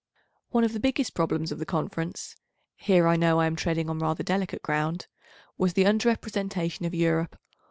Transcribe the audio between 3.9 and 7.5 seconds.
rather delicate ground—was the under representation of Europe.